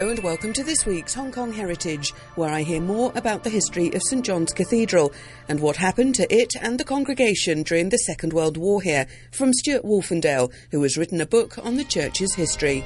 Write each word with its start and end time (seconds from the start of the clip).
Hello 0.00 0.12
and 0.12 0.24
welcome 0.24 0.54
to 0.54 0.64
this 0.64 0.86
week's 0.86 1.12
Hong 1.12 1.30
Kong 1.30 1.52
Heritage, 1.52 2.14
where 2.34 2.48
I 2.48 2.62
hear 2.62 2.80
more 2.80 3.12
about 3.16 3.44
the 3.44 3.50
history 3.50 3.92
of 3.92 4.00
St 4.02 4.24
John's 4.24 4.54
Cathedral 4.54 5.12
and 5.46 5.60
what 5.60 5.76
happened 5.76 6.14
to 6.14 6.34
it 6.34 6.54
and 6.58 6.80
the 6.80 6.84
congregation 6.84 7.62
during 7.64 7.90
the 7.90 7.98
Second 7.98 8.32
World 8.32 8.56
War 8.56 8.80
here, 8.80 9.06
from 9.30 9.52
Stuart 9.52 9.84
Wolfendale, 9.84 10.50
who 10.70 10.82
has 10.84 10.96
written 10.96 11.20
a 11.20 11.26
book 11.26 11.58
on 11.58 11.76
the 11.76 11.84
church's 11.84 12.34
history. 12.34 12.82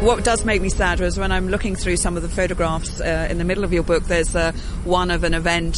What 0.00 0.24
does 0.24 0.44
make 0.44 0.60
me 0.60 0.70
sad 0.70 0.98
was 0.98 1.20
when 1.20 1.30
I'm 1.30 1.46
looking 1.46 1.76
through 1.76 1.98
some 1.98 2.16
of 2.16 2.24
the 2.24 2.28
photographs 2.28 3.00
uh, 3.00 3.28
in 3.30 3.38
the 3.38 3.44
middle 3.44 3.62
of 3.62 3.72
your 3.72 3.84
book, 3.84 4.02
there's 4.06 4.34
uh, 4.34 4.50
one 4.82 5.12
of 5.12 5.22
an 5.22 5.34
event 5.34 5.76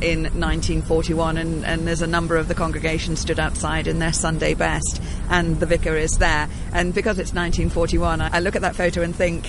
in 0.00 0.24
1941, 0.24 1.38
and, 1.38 1.64
and, 1.64 1.86
there's 1.86 2.02
a 2.02 2.06
number 2.06 2.36
of 2.36 2.48
the 2.48 2.54
congregation 2.54 3.16
stood 3.16 3.40
outside 3.40 3.86
in 3.86 3.98
their 3.98 4.12
Sunday 4.12 4.52
best, 4.52 5.00
and 5.30 5.58
the 5.58 5.66
vicar 5.66 5.96
is 5.96 6.18
there. 6.18 6.48
And 6.72 6.94
because 6.94 7.18
it's 7.18 7.32
1941, 7.32 8.20
I, 8.20 8.36
I 8.36 8.40
look 8.40 8.56
at 8.56 8.62
that 8.62 8.76
photo 8.76 9.02
and 9.02 9.16
think, 9.16 9.46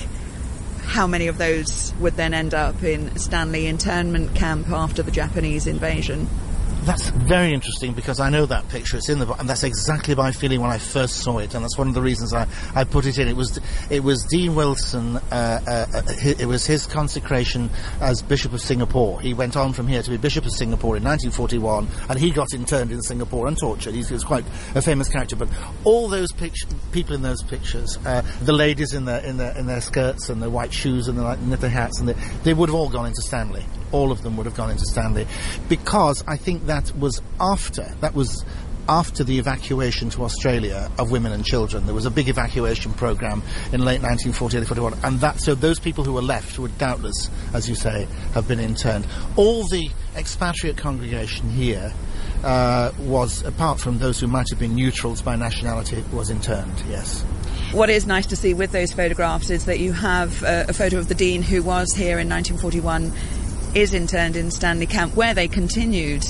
how 0.84 1.06
many 1.06 1.28
of 1.28 1.38
those 1.38 1.94
would 2.00 2.16
then 2.16 2.34
end 2.34 2.54
up 2.54 2.82
in 2.82 3.18
Stanley 3.18 3.68
internment 3.68 4.36
camp 4.36 4.70
after 4.70 5.04
the 5.04 5.12
Japanese 5.12 5.68
invasion? 5.68 6.30
That's 6.88 7.10
very 7.10 7.54
interesting 7.54 7.92
because 7.92 8.22
I 8.22 8.30
know 8.30 8.46
that 8.46 8.70
picture. 8.70 8.96
It's 8.96 9.10
in 9.10 9.20
the 9.20 9.26
book, 9.26 9.42
and 9.42 9.50
that's 9.50 9.66
exactly 9.66 10.16
my 10.16 10.32
feeling 10.32 10.62
when 10.62 10.70
I 10.70 10.78
first 10.78 11.18
saw 11.18 11.40
it, 11.40 11.54
and 11.54 11.62
that's 11.62 11.78
one 11.78 11.90
of 11.90 11.94
the 11.94 12.02
reasons 12.02 12.34
I, 12.34 12.48
I 12.74 12.86
put 12.86 13.06
it 13.06 13.20
in. 13.20 13.28
It 13.28 13.36
was 13.36 13.60
it 13.90 14.06
was 14.06 14.24
Dean 14.32 14.56
Wilson. 14.56 15.18
Uh, 15.18 15.60
uh, 15.68 15.86
uh 15.94 16.02
it 16.24 16.48
was 16.48 16.66
his 16.66 16.88
consecration 16.88 17.70
as 18.00 18.22
Bishop 18.22 18.54
of 18.54 18.62
Singapore. 18.62 19.20
He 19.20 19.34
went 19.34 19.58
on 19.58 19.74
from 19.74 19.86
here 19.86 20.02
to 20.02 20.10
be 20.10 20.16
Bishop 20.16 20.46
of 20.46 20.54
Singapore 20.54 20.96
in 20.96 21.04
1941, 21.04 21.90
and 22.10 22.18
he 22.18 22.32
got 22.32 22.54
interned 22.54 22.94
in 22.94 23.02
Singapore 23.02 23.48
and 23.48 23.58
tortured. 23.60 23.94
He 23.94 24.06
was 24.10 24.24
quite 24.24 24.46
a 24.74 24.82
famous 24.82 25.10
character. 25.10 25.36
But 25.36 25.50
all 25.84 26.08
those 26.08 26.32
people 26.32 27.16
in 27.16 27.22
those 27.22 27.44
pictures, 27.44 27.98
uh, 28.06 28.22
the 28.44 28.54
ladies 28.54 28.94
in 28.94 29.04
their 29.04 29.20
in 29.26 29.36
their 29.36 29.58
in 29.58 29.66
their 29.66 29.82
skirts 29.82 30.30
and 30.30 30.42
their 30.42 30.50
white 30.50 30.72
shoes 30.72 31.10
and 31.10 31.20
their 31.20 31.36
knitted 31.36 31.70
hats, 31.70 32.00
and 32.00 32.08
they, 32.08 32.16
they 32.46 32.54
would 32.54 32.70
have 32.70 32.76
all 32.76 32.90
gone 32.90 33.08
into 33.08 33.22
Stanley 33.24 33.66
all 33.92 34.12
of 34.12 34.22
them 34.22 34.38
would 34.38 34.46
have 34.46 34.56
gone 34.56 34.72
into 34.72 34.86
Stanley, 34.86 35.28
because 35.70 36.24
I 36.28 36.38
think 36.38 36.66
that 36.66 36.77
was 36.96 37.22
after 37.40 37.94
that 38.02 38.14
was 38.14 38.44
after 38.90 39.24
the 39.24 39.38
evacuation 39.38 40.10
to 40.12 40.24
Australia 40.24 40.90
of 40.98 41.12
women 41.12 41.32
and 41.32 41.46
children. 41.46 41.86
There 41.86 41.96
was 41.96 42.06
a 42.06 42.12
big 42.12 42.30
evacuation 42.30 42.94
program 42.94 43.42
in 43.74 43.82
late 43.82 44.02
1940, 44.02 44.64
41, 44.64 44.94
and 45.04 45.20
that 45.20 45.40
so 45.42 45.56
those 45.56 45.80
people 45.80 46.04
who 46.04 46.14
were 46.14 46.22
left 46.22 46.58
would 46.60 46.78
doubtless, 46.78 47.30
as 47.54 47.68
you 47.68 47.76
say, 47.76 48.08
have 48.34 48.48
been 48.48 48.60
interned. 48.60 49.06
All 49.36 49.68
the 49.68 49.90
expatriate 50.16 50.78
congregation 50.78 51.50
here 51.50 51.94
uh, 52.44 52.92
was, 53.00 53.44
apart 53.44 53.80
from 53.80 54.00
those 54.00 54.20
who 54.20 54.28
might 54.28 54.50
have 54.50 54.60
been 54.60 54.76
neutrals 54.76 55.22
by 55.22 55.36
nationality, 55.36 56.04
was 56.14 56.30
interned. 56.30 56.82
Yes. 56.90 57.24
What 57.74 57.90
is 57.90 58.08
nice 58.08 58.28
to 58.28 58.36
see 58.36 58.54
with 58.54 58.72
those 58.72 58.94
photographs 58.94 59.50
is 59.50 59.66
that 59.66 59.80
you 59.80 59.92
have 59.92 60.44
uh, 60.44 60.66
a 60.70 60.74
photo 60.74 60.98
of 60.98 61.10
the 61.10 61.16
dean 61.16 61.42
who 61.42 61.62
was 61.62 61.94
here 61.94 62.20
in 62.20 62.30
1941 62.30 63.12
is 63.76 63.94
interned 63.94 64.38
in 64.38 64.50
Stanley 64.52 64.86
Camp, 64.86 65.16
where 65.16 65.34
they 65.34 65.48
continued 65.48 66.26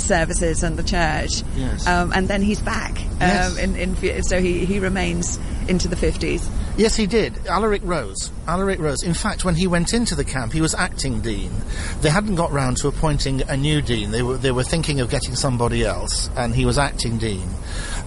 services 0.00 0.62
and 0.62 0.78
the 0.78 0.82
church. 0.82 1.42
Yes. 1.56 1.86
Um, 1.86 2.12
and 2.12 2.28
then 2.28 2.42
he's 2.42 2.60
back. 2.60 2.98
Um, 3.00 3.18
yes. 3.20 3.58
in, 3.58 3.76
in, 3.76 4.22
so 4.22 4.40
he, 4.40 4.64
he 4.64 4.78
remains 4.78 5.38
into 5.68 5.88
the 5.88 5.96
50s. 5.96 6.48
Yes, 6.76 6.96
he 6.96 7.06
did. 7.06 7.46
Alaric 7.46 7.82
Rose. 7.84 8.30
Alaric 8.46 8.78
Rose. 8.78 9.02
In 9.02 9.14
fact, 9.14 9.44
when 9.44 9.54
he 9.54 9.66
went 9.66 9.92
into 9.92 10.14
the 10.14 10.24
camp, 10.24 10.52
he 10.52 10.60
was 10.60 10.74
acting 10.74 11.20
dean. 11.20 11.52
They 12.00 12.10
hadn't 12.10 12.36
got 12.36 12.50
round 12.50 12.78
to 12.78 12.88
appointing 12.88 13.42
a 13.42 13.56
new 13.56 13.82
dean. 13.82 14.10
They 14.10 14.22
were, 14.22 14.38
they 14.38 14.52
were 14.52 14.64
thinking 14.64 15.00
of 15.00 15.10
getting 15.10 15.34
somebody 15.36 15.84
else, 15.84 16.30
and 16.36 16.54
he 16.54 16.64
was 16.64 16.78
acting 16.78 17.18
dean. 17.18 17.48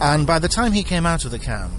And 0.01 0.25
by 0.25 0.39
the 0.39 0.47
time 0.47 0.71
he 0.71 0.83
came 0.83 1.05
out 1.05 1.25
of 1.25 1.31
the 1.31 1.39
camp, 1.39 1.73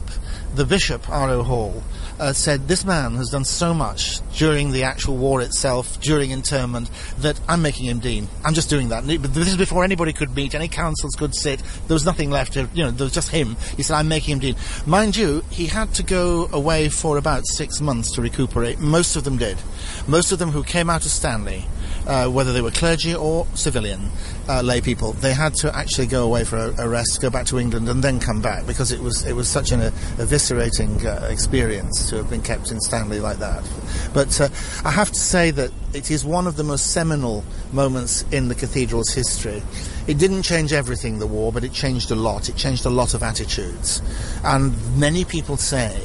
the 0.54 0.64
bishop, 0.64 1.08
R.O. 1.10 1.42
Hall, 1.42 1.82
uh, 2.18 2.32
said 2.32 2.68
this 2.68 2.84
man 2.84 3.16
has 3.16 3.30
done 3.30 3.44
so 3.44 3.74
much 3.74 4.20
during 4.36 4.72
the 4.72 4.84
actual 4.84 5.16
war 5.16 5.40
itself, 5.40 6.00
during 6.00 6.30
internment, 6.30 6.90
that 7.18 7.40
I'm 7.48 7.62
making 7.62 7.86
him 7.86 7.98
dean. 7.98 8.28
I'm 8.44 8.54
just 8.54 8.70
doing 8.70 8.88
that. 8.88 9.06
But 9.06 9.34
this 9.34 9.48
is 9.48 9.56
before 9.56 9.84
anybody 9.84 10.12
could 10.12 10.34
meet, 10.34 10.54
any 10.54 10.68
councils 10.68 11.14
could 11.14 11.34
sit. 11.34 11.62
There 11.86 11.94
was 11.94 12.04
nothing 12.04 12.30
left. 12.30 12.54
To, 12.54 12.68
you 12.74 12.84
know, 12.84 12.90
there 12.90 13.04
was 13.04 13.14
just 13.14 13.30
him. 13.30 13.56
He 13.76 13.82
said, 13.82 13.96
I'm 13.96 14.08
making 14.08 14.32
him 14.34 14.38
dean. 14.40 14.56
Mind 14.86 15.16
you, 15.16 15.42
he 15.50 15.66
had 15.66 15.94
to 15.94 16.02
go 16.02 16.48
away 16.52 16.88
for 16.88 17.18
about 17.18 17.46
six 17.46 17.80
months 17.80 18.12
to 18.12 18.22
recuperate. 18.22 18.78
Most 18.78 19.16
of 19.16 19.24
them 19.24 19.36
did. 19.36 19.58
Most 20.06 20.32
of 20.32 20.38
them 20.38 20.50
who 20.50 20.62
came 20.62 20.90
out 20.90 21.04
of 21.04 21.10
Stanley 21.10 21.64
uh, 22.06 22.28
whether 22.28 22.52
they 22.52 22.60
were 22.60 22.70
clergy 22.70 23.14
or 23.14 23.46
civilian 23.54 24.10
uh, 24.48 24.62
lay 24.62 24.80
people, 24.80 25.12
they 25.12 25.34
had 25.34 25.54
to 25.56 25.74
actually 25.76 26.06
go 26.06 26.24
away 26.24 26.44
for 26.44 26.56
a, 26.56 26.84
a, 26.84 26.88
rest, 26.88 27.20
go 27.20 27.30
back 27.30 27.46
to 27.46 27.58
England, 27.58 27.88
and 27.88 28.02
then 28.02 28.20
come 28.20 28.40
back 28.40 28.66
because 28.66 28.92
it 28.92 29.00
was 29.00 29.24
it 29.26 29.34
was 29.34 29.48
such 29.48 29.72
an 29.72 29.80
uh, 29.80 29.90
eviscerating 30.18 31.04
uh, 31.04 31.26
experience 31.26 32.08
to 32.10 32.16
have 32.16 32.30
been 32.30 32.42
kept 32.42 32.70
in 32.70 32.80
Stanley 32.80 33.20
like 33.20 33.38
that. 33.38 33.68
But 34.14 34.40
uh, 34.40 34.48
I 34.84 34.90
have 34.90 35.10
to 35.10 35.18
say 35.18 35.50
that 35.52 35.70
it 35.92 36.10
is 36.10 36.24
one 36.24 36.46
of 36.46 36.56
the 36.56 36.64
most 36.64 36.92
seminal 36.92 37.44
moments 37.72 38.24
in 38.30 38.48
the 38.48 38.54
cathedral's 38.54 39.12
history. 39.12 39.62
It 40.06 40.18
didn't 40.18 40.42
change 40.42 40.72
everything, 40.72 41.18
the 41.18 41.26
war, 41.26 41.52
but 41.52 41.64
it 41.64 41.72
changed 41.72 42.10
a 42.10 42.16
lot. 42.16 42.48
It 42.48 42.56
changed 42.56 42.86
a 42.86 42.90
lot 42.90 43.14
of 43.14 43.22
attitudes, 43.22 44.02
and 44.44 44.74
many 44.98 45.24
people 45.24 45.56
say 45.56 45.98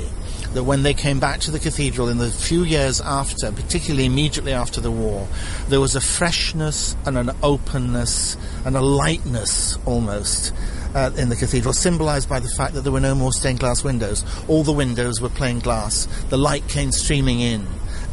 that 0.53 0.63
when 0.63 0.83
they 0.83 0.93
came 0.93 1.19
back 1.19 1.39
to 1.41 1.51
the 1.51 1.59
cathedral 1.59 2.09
in 2.09 2.17
the 2.17 2.29
few 2.29 2.63
years 2.63 2.99
after, 3.01 3.51
particularly 3.51 4.05
immediately 4.05 4.53
after 4.53 4.81
the 4.81 4.91
war, 4.91 5.27
there 5.69 5.79
was 5.79 5.95
a 5.95 6.01
freshness 6.01 6.95
and 7.05 7.17
an 7.17 7.31
openness 7.41 8.35
and 8.65 8.75
a 8.75 8.81
lightness 8.81 9.77
almost 9.85 10.53
uh, 10.93 11.11
in 11.17 11.29
the 11.29 11.35
cathedral, 11.35 11.73
symbolized 11.73 12.27
by 12.27 12.39
the 12.39 12.49
fact 12.49 12.73
that 12.73 12.81
there 12.81 12.91
were 12.91 12.99
no 12.99 13.15
more 13.15 13.31
stained 13.31 13.59
glass 13.59 13.83
windows. 13.83 14.25
All 14.47 14.63
the 14.63 14.73
windows 14.73 15.21
were 15.21 15.29
plain 15.29 15.59
glass. 15.59 16.07
The 16.29 16.37
light 16.37 16.67
came 16.67 16.91
streaming 16.91 17.39
in. 17.39 17.65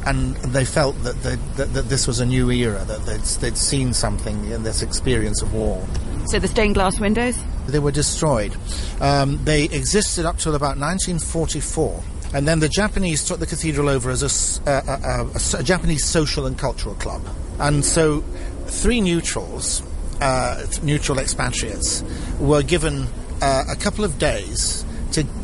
And 0.06 0.36
they 0.36 0.64
felt 0.64 1.02
that, 1.02 1.20
that, 1.22 1.74
that 1.74 1.88
this 1.88 2.06
was 2.06 2.20
a 2.20 2.24
new 2.24 2.50
era, 2.50 2.82
that 2.84 3.04
they'd, 3.04 3.20
they'd 3.20 3.58
seen 3.58 3.92
something 3.92 4.48
in 4.50 4.62
this 4.62 4.80
experience 4.80 5.42
of 5.42 5.52
war. 5.52 5.84
So 6.26 6.38
the 6.38 6.48
stained 6.48 6.74
glass 6.74 7.00
windows? 7.00 7.36
They 7.66 7.80
were 7.80 7.90
destroyed. 7.90 8.56
Um, 9.00 9.44
they 9.44 9.64
existed 9.64 10.24
up 10.24 10.38
till 10.38 10.54
about 10.54 10.78
1944 10.78 12.02
and 12.34 12.46
then 12.46 12.60
the 12.60 12.68
Japanese 12.68 13.24
took 13.24 13.38
the 13.38 13.46
cathedral 13.46 13.88
over 13.88 14.10
as 14.10 14.22
a, 14.66 14.70
a, 14.70 15.30
a, 15.34 15.60
a 15.60 15.62
Japanese 15.62 16.04
social 16.04 16.46
and 16.46 16.58
cultural 16.58 16.94
club. 16.96 17.22
And 17.58 17.84
so 17.84 18.20
three 18.66 19.00
neutrals, 19.00 19.82
uh, 20.20 20.66
neutral 20.82 21.18
expatriates, 21.18 22.04
were 22.38 22.62
given 22.62 23.06
uh, 23.40 23.64
a 23.70 23.76
couple 23.76 24.04
of 24.04 24.18
days 24.18 24.84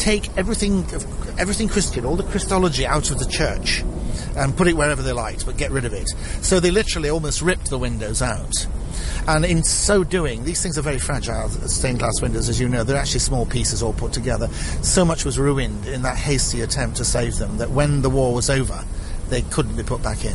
take 0.05 0.37
everything, 0.37 0.85
everything 1.39 1.69
Christian, 1.69 2.05
all 2.05 2.17
the 2.17 2.25
Christology 2.25 2.87
out 2.87 3.11
of 3.11 3.19
the 3.19 3.27
church 3.27 3.83
and 4.37 4.55
put 4.55 4.69
it 4.69 4.77
wherever 4.77 5.03
they 5.03 5.13
liked, 5.13 5.47
but 5.47 5.57
get 5.57 5.71
rid 5.71 5.85
of 5.85 5.95
it. 5.95 6.09
So 6.43 6.61
they 6.61 6.71
literally 6.71 7.09
almost 7.09 7.41
ripped 7.41 7.71
the 7.71 7.79
windows 7.79 8.21
out 8.21 8.67
and 9.27 9.45
in 9.45 9.63
so 9.63 10.05
doing, 10.05 10.45
these 10.45 10.63
things 10.63 10.77
are 10.77 10.83
very 10.83 10.99
fragile, 10.99 11.49
stained 11.49 12.01
glass 12.01 12.21
windows, 12.21 12.49
as 12.49 12.61
you 12.61 12.69
know. 12.69 12.85
They're 12.85 12.97
actually 12.97 13.21
small 13.21 13.47
pieces 13.47 13.83
all 13.83 13.95
put 13.95 14.13
together. 14.13 14.49
So 14.83 15.05
much 15.05 15.25
was 15.25 15.39
ruined 15.39 15.87
in 15.87 16.03
that 16.03 16.17
hasty 16.17 16.61
attempt 16.61 16.99
to 16.99 17.05
save 17.05 17.37
them 17.37 17.57
that 17.59 17.71
when 17.71 18.03
the 18.03 18.11
war 18.11 18.35
was 18.35 18.51
over, 18.51 18.85
they 19.31 19.43
couldn't 19.43 19.77
be 19.77 19.83
put 19.83 20.03
back 20.03 20.25
in. 20.25 20.35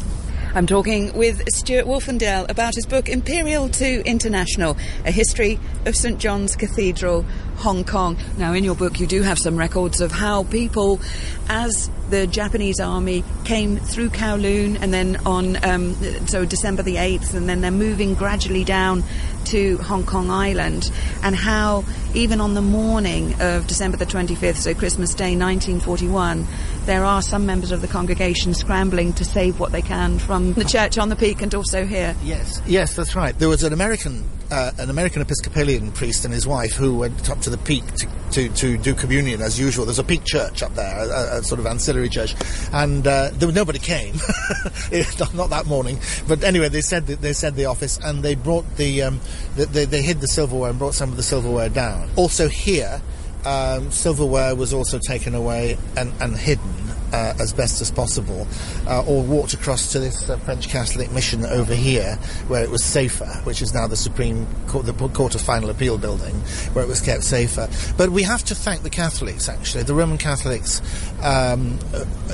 I'm 0.55 0.65
talking 0.65 1.13
with 1.13 1.43
Stuart 1.53 1.85
Wolfendale 1.85 2.49
about 2.49 2.73
his 2.73 2.87
book 2.87 3.07
Imperial 3.07 3.69
to 3.69 4.03
International, 4.03 4.75
a 5.05 5.11
history 5.11 5.59
of 5.85 5.95
St 5.95 6.17
John's 6.17 6.55
Cathedral, 6.55 7.23
Hong 7.57 7.83
Kong. 7.83 8.17
Now, 8.35 8.53
in 8.53 8.63
your 8.63 8.73
book, 8.73 8.99
you 8.99 9.05
do 9.05 9.21
have 9.21 9.38
some 9.38 9.57
records 9.57 10.01
of 10.01 10.11
how 10.11 10.45
people, 10.45 11.01
as 11.49 11.91
the 12.09 12.27
Japanese 12.27 12.79
army 12.79 13.23
came 13.45 13.77
through 13.77 14.09
Kowloon 14.09 14.81
and 14.81 14.93
then 14.93 15.17
on, 15.25 15.63
um, 15.63 15.95
so 16.27 16.45
December 16.45 16.83
the 16.83 16.95
8th, 16.95 17.33
and 17.33 17.47
then 17.47 17.61
they're 17.61 17.71
moving 17.71 18.15
gradually 18.15 18.63
down 18.63 19.03
to 19.45 19.77
Hong 19.77 20.05
Kong 20.05 20.29
Island, 20.29 20.91
and 21.23 21.35
how 21.35 21.83
even 22.13 22.41
on 22.41 22.53
the 22.53 22.61
morning 22.61 23.39
of 23.41 23.67
December 23.67 23.97
the 23.97 24.06
25th, 24.06 24.57
so 24.57 24.73
Christmas 24.73 25.13
Day 25.13 25.35
1941, 25.35 26.45
there 26.85 27.06
are 27.06 27.21
some 27.21 27.45
members 27.45 27.71
of 27.71 27.81
the 27.81 27.88
congregation 27.88 28.53
scrambling 28.53 29.13
to 29.13 29.25
save 29.25 29.59
what 29.59 29.71
they 29.71 29.81
can 29.81 30.19
from 30.19 30.53
the 30.53 30.65
church 30.65 30.97
on 30.97 31.09
the 31.09 31.15
peak 31.15 31.41
and 31.41 31.53
also 31.55 31.85
here. 31.85 32.15
Yes, 32.23 32.62
yes, 32.65 32.95
that's 32.95 33.15
right. 33.15 33.38
There 33.38 33.50
was 33.50 33.63
an 33.63 33.73
American, 33.73 34.23
uh, 34.51 34.72
an 34.78 34.90
American 34.90 35.22
Episcopalian 35.22 35.92
priest 35.92 36.25
and 36.25 36.34
his 36.34 36.48
wife 36.48 36.74
who 36.74 36.98
went 36.98 37.30
up 37.30 37.40
to 37.42 37.50
the 37.50 37.57
peak 37.57 37.84
to, 37.96 38.07
to, 38.31 38.50
to 38.50 38.78
do 38.78 38.94
communion 38.94 39.42
as 39.42 39.60
usual. 39.60 39.86
There's 39.86 40.00
a 40.00 40.04
peak 40.04 40.24
church 40.25 40.63
up 40.63 40.74
there, 40.75 40.98
a, 40.98 41.40
a 41.40 41.44
sort 41.44 41.60
of 41.60 41.66
ancillary 41.66 42.10
church, 42.10 42.36
and 42.74 43.06
uh, 43.06 43.30
there, 43.34 43.51
nobody 43.51 43.80
came. 43.80 44.16
not, 45.34 45.50
that 45.50 45.66
morning, 45.68 46.00
but 46.28 46.44
anyway, 46.44 46.69
they 46.69 46.81
said 46.81 47.07
they 47.07 47.34
said 47.34 47.56
the 47.56 47.66
office, 47.66 47.98
and 48.04 48.24
they 48.24 48.36
brought 48.36 48.78
the, 48.78 49.04
um, 49.04 49.19
the 49.56 49.66
they, 49.66 49.86
they 49.86 50.01
hid 50.01 50.22
the 50.22 50.28
silverware 50.28 50.69
and 50.69 50.80
brought 50.80 50.94
some 50.94 51.10
of 51.10 51.18
the 51.18 51.24
silverware 51.24 51.69
down. 51.69 52.10
Also 52.16 52.48
here. 52.48 53.01
Um, 53.46 53.90
silverware 53.90 54.54
was 54.54 54.74
also 54.74 55.00
taken 55.00 55.34
away 55.34 55.78
and, 55.96 56.12
and 56.19 56.36
hidden 56.36 56.88
uh, 57.13 57.33
as 57.39 57.53
best 57.53 57.81
as 57.81 57.91
possible, 57.91 58.47
uh, 58.88 59.03
or 59.06 59.23
walked 59.23 59.53
across 59.53 59.91
to 59.91 60.00
this 60.00 60.29
uh, 60.29 60.38
French 60.38 60.67
Catholic 60.69 61.11
mission 61.11 61.45
over 61.45 61.73
here, 61.73 62.15
where 62.47 62.63
it 62.63 62.69
was 62.69 62.83
safer, 62.83 63.27
which 63.44 63.61
is 63.61 63.73
now 63.73 63.88
the 63.88 63.95
Supreme 63.95 64.47
Court, 64.67 64.85
the 64.85 64.94
Court 64.94 65.35
of 65.35 65.41
Final 65.41 65.69
Appeal 65.69 65.97
building, 65.97 66.35
where 66.73 66.83
it 66.83 66.88
was 66.88 67.01
kept 67.01 67.23
safer. 67.23 67.69
But 67.97 68.09
we 68.09 68.23
have 68.23 68.44
to 68.45 68.56
thank 68.56 68.83
the 68.83 68.89
Catholics, 68.89 69.50
actually. 69.50 69.83
The 69.83 69.94
Roman 69.94 70.17
Catholics, 70.17 70.81
um, 71.21 71.79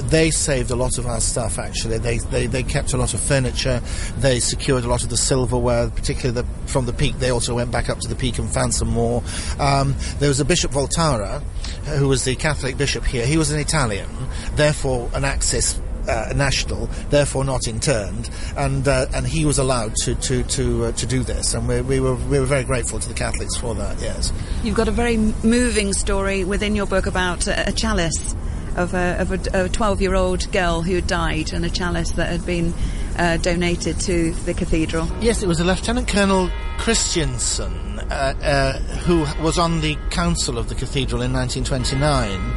they 0.09 0.31
saved 0.31 0.71
a 0.71 0.75
lot 0.75 0.97
of 0.97 1.05
our 1.05 1.21
stuff, 1.21 1.59
actually. 1.59 1.97
They, 1.97 2.17
they, 2.17 2.47
they 2.47 2.63
kept 2.63 2.93
a 2.93 2.97
lot 2.97 3.13
of 3.13 3.19
furniture, 3.19 3.81
they 4.17 4.39
secured 4.39 4.83
a 4.83 4.87
lot 4.87 5.03
of 5.03 5.09
the 5.09 5.17
silverware, 5.17 5.89
particularly 5.89 6.41
the, 6.41 6.67
from 6.67 6.85
the 6.85 6.93
peak. 6.93 7.17
They 7.19 7.31
also 7.31 7.55
went 7.55 7.71
back 7.71 7.89
up 7.89 7.99
to 7.99 8.07
the 8.07 8.15
peak 8.15 8.37
and 8.39 8.49
found 8.49 8.73
some 8.73 8.89
more. 8.89 9.23
Um, 9.59 9.95
there 10.19 10.29
was 10.29 10.39
a 10.39 10.45
Bishop 10.45 10.71
Valtorta, 10.71 11.43
who 11.85 12.07
was 12.07 12.23
the 12.23 12.35
Catholic 12.35 12.77
bishop 12.77 13.05
here. 13.05 13.25
He 13.25 13.37
was 13.37 13.51
an 13.51 13.59
Italian, 13.59 14.09
therefore 14.55 15.09
an 15.13 15.25
Axis 15.25 15.79
uh, 16.07 16.33
national, 16.35 16.87
therefore 17.09 17.43
not 17.43 17.67
interned, 17.67 18.29
and 18.57 18.87
uh, 18.87 19.07
and 19.13 19.25
he 19.25 19.45
was 19.45 19.57
allowed 19.57 19.95
to 20.03 20.15
to 20.15 20.43
to 20.43 20.85
uh, 20.85 20.91
to 20.93 21.05
do 21.05 21.23
this, 21.23 21.53
and 21.53 21.67
we, 21.67 21.81
we 21.81 21.99
were 21.99 22.15
we 22.15 22.39
were 22.39 22.45
very 22.45 22.63
grateful 22.63 22.99
to 22.99 23.07
the 23.07 23.13
Catholics 23.13 23.55
for 23.55 23.75
that. 23.75 23.99
Yes, 24.01 24.31
you've 24.63 24.75
got 24.75 24.87
a 24.87 24.91
very 24.91 25.17
moving 25.17 25.93
story 25.93 26.43
within 26.43 26.75
your 26.75 26.85
book 26.85 27.05
about 27.05 27.47
a, 27.47 27.71
chalice 27.75 28.35
of 28.75 28.93
a 28.93 29.19
of 29.19 29.31
a 29.31 29.69
twelve 29.69 30.01
year 30.01 30.15
old 30.15 30.51
girl 30.51 30.81
who 30.81 31.01
died, 31.01 31.53
and 31.53 31.65
a 31.65 31.69
chalice 31.69 32.11
that 32.11 32.29
had 32.29 32.45
been 32.45 32.73
uh, 33.17 33.37
donated 33.37 33.99
to 34.01 34.31
the 34.45 34.53
cathedral. 34.53 35.07
Yes, 35.21 35.41
it 35.41 35.47
was 35.47 35.59
a 35.59 35.63
Lieutenant 35.63 36.07
Colonel 36.07 36.49
Christiansen 36.77 37.99
uh, 37.99 38.33
uh, 38.41 38.79
who 38.99 39.19
was 39.43 39.57
on 39.57 39.81
the 39.81 39.97
council 40.09 40.57
of 40.57 40.69
the 40.69 40.75
cathedral 40.75 41.21
in 41.21 41.33
1929 41.33 42.53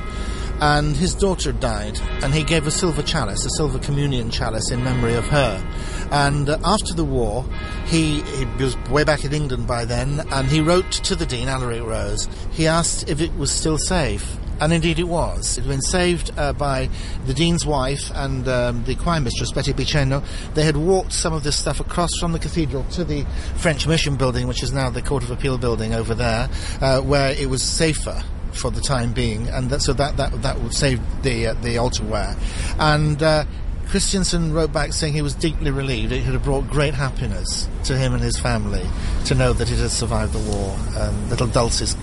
and 0.61 0.97
his 0.97 1.15
daughter 1.15 1.53
died, 1.53 2.01
and 2.23 2.35
he 2.35 2.43
gave 2.43 2.67
a 2.67 2.71
silver 2.71 3.03
chalice, 3.03 3.45
a 3.45 3.51
silver 3.51 3.79
communion 3.79 4.31
chalice 4.31 4.71
in 4.71 4.83
memory 4.83 5.15
of 5.15 5.27
her. 5.29 5.65
And 6.11 6.49
uh, 6.49 6.59
after 6.65 6.95
the 6.95 7.05
war, 7.05 7.45
he, 7.87 8.23
he, 8.23 8.45
was 8.63 8.77
way 8.91 9.05
back 9.05 9.25
in 9.25 9.33
England 9.33 9.67
by 9.67 9.85
then, 9.85 10.21
and 10.33 10.49
he 10.49 10.61
wrote 10.61 10.91
to 10.91 11.15
the 11.15 11.27
Dean, 11.27 11.49
Alaric 11.49 11.83
Rose. 11.83 12.29
He 12.51 12.67
asked 12.67 13.09
if 13.09 13.21
it 13.21 13.35
was 13.37 13.51
still 13.51 13.79
safe. 13.79 14.38
And 14.61 14.73
indeed 14.73 14.99
it 14.99 15.09
was. 15.09 15.57
It 15.59 15.63
had 15.63 15.71
been 15.71 15.81
saved 15.81 16.33
uh, 16.37 16.53
by 16.53 16.89
the 17.27 17.35
Dean's 17.35 17.65
wife 17.65 18.11
and 18.15 18.47
um, 18.49 18.85
the 18.85 18.95
choir 18.95 19.21
mistress, 19.21 19.53
Betty 19.53 19.73
Piceno. 19.73 20.25
They 20.55 20.65
had 20.65 20.77
walked 20.77 21.13
some 21.13 21.33
of 21.33 21.45
this 21.45 21.57
stuff 21.57 21.81
across 21.81 22.11
from 22.21 22.33
the 22.33 22.39
cathedral 22.39 22.85
to 22.93 23.05
the 23.05 23.25
French 23.57 23.87
Mission 23.87 24.17
building, 24.17 24.47
which 24.47 24.63
is 24.63 24.73
now 24.73 24.91
the 24.91 25.03
Court 25.03 25.23
of 25.23 25.31
Appeal 25.31 25.59
building 25.59 25.95
over 25.95 26.15
there, 26.15 26.49
uh, 26.81 27.01
where 27.01 27.33
it 27.33 27.49
was 27.49 27.63
safer 27.63 28.23
for 28.53 28.71
the 28.71 28.81
time 28.81 29.13
being, 29.13 29.47
and 29.49 29.71
that, 29.71 29.83
so 29.83 29.93
that 29.93 30.17
that 30.17 30.43
that 30.43 30.61
would 30.61 30.75
save 30.75 31.01
the 31.23 31.49
uh, 31.49 31.55
the 31.55 31.77
altarware. 31.77 32.37
And 32.79 33.23
uh, 33.23 33.45
Christiansen 33.89 34.53
wrote 34.53 34.73
back 34.73 34.93
saying 34.93 35.15
he 35.15 35.23
was 35.23 35.35
deeply 35.35 35.71
relieved. 35.71 36.13
It 36.13 36.23
had 36.23 36.43
brought 36.43 36.69
great 36.69 36.95
happiness 36.95 37.69
to 37.85 37.97
him 37.97 38.13
and 38.13 38.23
his 38.23 38.39
family 38.39 38.87
to 39.27 39.35
know 39.35 39.53
that 39.55 39.71
it 39.71 39.79
had 39.79 39.91
survived 39.91 40.35
the 40.35 40.51
war. 40.51 40.77
And 40.97 41.31
little 41.31 41.47
Dulce's 41.47 41.97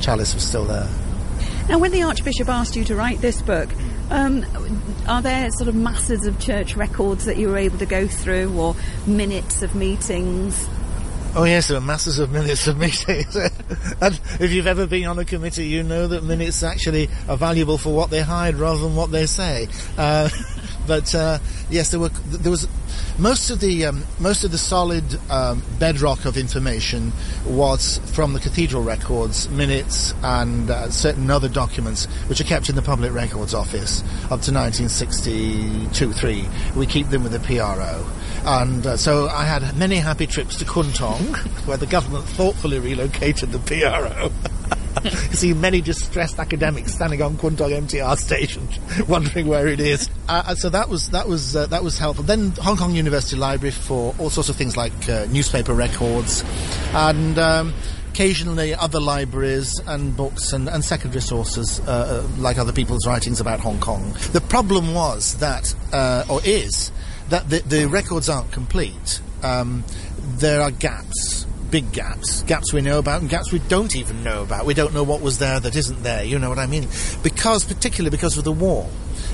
chalice 0.00 0.34
was 0.34 0.46
still 0.46 0.64
there. 0.64 0.88
Now, 1.68 1.78
when 1.78 1.92
the 1.92 2.02
Archbishop 2.02 2.48
asked 2.48 2.76
you 2.76 2.84
to 2.84 2.96
write 2.96 3.20
this 3.20 3.40
book, 3.40 3.70
um, 4.10 4.44
are 5.06 5.22
there 5.22 5.50
sort 5.50 5.68
of 5.68 5.74
masses 5.74 6.26
of 6.26 6.38
church 6.38 6.76
records 6.76 7.24
that 7.24 7.36
you 7.36 7.48
were 7.48 7.56
able 7.56 7.78
to 7.78 7.86
go 7.86 8.06
through, 8.06 8.58
or 8.58 8.74
minutes 9.06 9.62
of 9.62 9.74
meetings? 9.74 10.68
Oh 11.34 11.44
yes, 11.44 11.68
there 11.68 11.78
are 11.78 11.80
masses 11.80 12.18
of 12.18 12.30
minutes 12.30 12.66
of 12.66 12.76
meetings. 12.78 13.34
and 13.36 14.20
if 14.38 14.52
you've 14.52 14.66
ever 14.66 14.86
been 14.86 15.06
on 15.06 15.18
a 15.18 15.24
committee, 15.24 15.66
you 15.66 15.82
know 15.82 16.06
that 16.08 16.24
minutes 16.24 16.62
actually 16.62 17.08
are 17.26 17.38
valuable 17.38 17.78
for 17.78 17.94
what 17.94 18.10
they 18.10 18.20
hide 18.20 18.56
rather 18.56 18.80
than 18.80 18.94
what 18.94 19.10
they 19.10 19.24
say. 19.24 19.68
Uh, 19.96 20.28
but 20.86 21.14
uh, 21.14 21.38
yes, 21.70 21.90
there 21.90 22.00
were 22.00 22.10
there 22.10 22.50
was 22.50 22.68
most 23.18 23.50
of 23.50 23.60
the 23.60 23.86
um, 23.86 24.04
most 24.18 24.44
of 24.44 24.52
the 24.52 24.58
solid 24.58 25.04
um, 25.30 25.62
bedrock 25.78 26.24
of 26.24 26.36
information 26.36 27.12
was 27.46 27.98
from 28.12 28.32
the 28.32 28.40
cathedral 28.40 28.82
records, 28.82 29.48
minutes, 29.50 30.14
and 30.22 30.70
uh, 30.70 30.90
certain 30.90 31.30
other 31.30 31.48
documents 31.48 32.06
which 32.28 32.40
are 32.40 32.44
kept 32.44 32.68
in 32.68 32.76
the 32.76 32.82
Public 32.82 33.12
Records 33.12 33.54
Office 33.54 34.02
up 34.30 34.40
to 34.42 34.50
1962-3. 34.50 36.76
We 36.76 36.86
keep 36.86 37.08
them 37.08 37.22
with 37.22 37.32
the 37.32 37.40
PRO. 37.40 38.06
And 38.44 38.86
uh, 38.86 38.96
so 38.96 39.28
I 39.28 39.44
had 39.44 39.76
many 39.76 39.96
happy 39.96 40.26
trips 40.26 40.56
to 40.56 40.64
Kwun 40.64 40.94
Tong, 40.94 41.34
where 41.66 41.76
the 41.76 41.86
government 41.86 42.24
thoughtfully 42.24 42.80
relocated 42.80 43.52
the 43.52 43.60
PRO. 43.60 44.32
you 45.04 45.10
see 45.10 45.54
many 45.54 45.80
distressed 45.80 46.38
academics 46.38 46.94
standing 46.94 47.22
on 47.22 47.36
Kwun 47.36 47.56
Tong 47.56 47.70
MTR 47.70 48.16
station, 48.16 48.68
wondering 49.08 49.46
where 49.46 49.68
it 49.68 49.80
is. 49.80 50.08
Uh, 50.28 50.42
uh, 50.46 50.54
so 50.54 50.68
that 50.68 50.88
was 50.88 51.10
that 51.10 51.28
was 51.28 51.56
uh, 51.56 51.66
that 51.66 51.82
was 51.82 51.98
helpful. 51.98 52.24
Then 52.24 52.50
Hong 52.52 52.76
Kong 52.76 52.94
University 52.94 53.36
Library 53.36 53.72
for 53.72 54.14
all 54.18 54.30
sorts 54.30 54.48
of 54.48 54.56
things 54.56 54.76
like 54.76 55.08
uh, 55.08 55.26
newspaper 55.26 55.74
records, 55.74 56.44
and. 56.94 57.38
Um, 57.38 57.74
occasionally 58.12 58.74
other 58.74 59.00
libraries 59.00 59.78
and 59.86 60.14
books 60.14 60.52
and, 60.52 60.68
and 60.68 60.84
secondary 60.84 61.22
sources, 61.22 61.80
uh, 61.80 62.22
uh, 62.22 62.28
like 62.36 62.58
other 62.58 62.70
people's 62.70 63.06
writings 63.06 63.40
about 63.40 63.58
Hong 63.60 63.80
Kong. 63.80 64.14
The 64.32 64.40
problem 64.42 64.92
was 64.92 65.36
that, 65.36 65.74
or 66.28 66.42
is, 66.44 66.92
that 67.30 67.48
the, 67.48 67.60
the 67.60 67.86
records 67.86 68.28
aren't 68.28 68.52
complete. 68.52 69.22
Um, 69.42 69.82
there 70.18 70.60
are 70.60 70.70
gaps, 70.70 71.44
big 71.70 71.90
gaps, 71.92 72.42
gaps 72.42 72.72
we 72.72 72.82
know 72.82 72.98
about 72.98 73.22
and 73.22 73.30
gaps 73.30 73.50
we 73.50 73.60
don't 73.60 73.96
even 73.96 74.22
know 74.22 74.42
about. 74.42 74.66
We 74.66 74.74
don't 74.74 74.92
know 74.92 75.02
what 75.02 75.22
was 75.22 75.38
there 75.38 75.58
that 75.58 75.74
isn't 75.74 76.02
there. 76.02 76.22
You 76.22 76.38
know 76.38 76.50
what 76.50 76.58
I 76.58 76.66
mean? 76.66 76.88
Because, 77.22 77.64
particularly 77.64 78.10
because 78.10 78.36
of 78.36 78.44
the 78.44 78.52
war. 78.52 78.88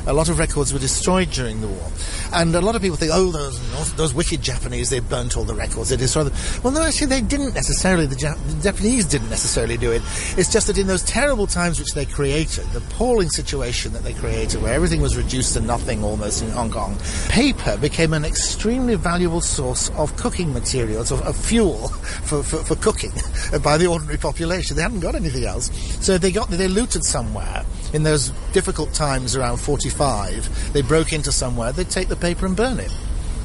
A 0.06 0.12
lot 0.12 0.28
of 0.28 0.38
records 0.38 0.72
were 0.72 0.78
destroyed 0.78 1.30
during 1.30 1.60
the 1.60 1.68
war. 1.68 1.90
And 2.32 2.54
a 2.54 2.60
lot 2.60 2.76
of 2.76 2.82
people 2.82 2.96
think, 2.96 3.12
oh, 3.14 3.30
those, 3.30 3.94
those 3.94 4.14
wicked 4.14 4.42
Japanese, 4.42 4.90
they 4.90 5.00
burnt 5.00 5.36
all 5.36 5.44
the 5.44 5.54
records, 5.54 5.88
they 5.90 5.96
destroyed 5.96 6.26
them. 6.26 6.62
Well, 6.62 6.72
no, 6.72 6.82
actually, 6.82 7.08
they 7.08 7.20
didn't 7.20 7.54
necessarily. 7.54 8.06
The, 8.06 8.16
ja- 8.16 8.34
the 8.34 8.62
Japanese 8.62 9.04
didn't 9.06 9.30
necessarily 9.30 9.76
do 9.76 9.92
it. 9.92 10.02
It's 10.36 10.52
just 10.52 10.66
that 10.66 10.78
in 10.78 10.86
those 10.86 11.02
terrible 11.02 11.46
times 11.46 11.78
which 11.78 11.92
they 11.94 12.06
created, 12.06 12.64
the 12.66 12.78
appalling 12.78 13.30
situation 13.30 13.92
that 13.92 14.02
they 14.02 14.14
created, 14.14 14.62
where 14.62 14.74
everything 14.74 15.00
was 15.00 15.16
reduced 15.16 15.54
to 15.54 15.60
nothing 15.60 16.04
almost 16.04 16.42
in 16.42 16.50
Hong 16.50 16.70
Kong, 16.70 16.96
paper 17.28 17.76
became 17.78 18.12
an 18.12 18.24
extremely 18.24 18.94
valuable 18.94 19.40
source 19.40 19.90
of 19.90 20.16
cooking 20.16 20.52
materials, 20.52 21.10
of, 21.10 21.22
of 21.22 21.36
fuel 21.36 21.88
for, 22.24 22.42
for, 22.42 22.58
for 22.58 22.76
cooking 22.76 23.12
by 23.62 23.76
the 23.76 23.86
ordinary 23.86 24.18
population. 24.18 24.76
They 24.76 24.82
hadn't 24.82 25.00
got 25.00 25.14
anything 25.14 25.44
else. 25.44 25.70
So 26.04 26.18
they 26.18 26.32
got, 26.32 26.48
they 26.50 26.68
looted 26.68 27.04
somewhere 27.04 27.64
in 27.92 28.02
those 28.02 28.30
difficult 28.52 28.92
times 28.92 29.36
around 29.36 29.58
45, 29.58 30.72
they 30.72 30.82
broke 30.82 31.12
into 31.12 31.32
somewhere, 31.32 31.72
they'd 31.72 31.88
take 31.88 32.08
the 32.08 32.16
paper 32.16 32.46
and 32.46 32.56
burn 32.56 32.78
it. 32.78 32.92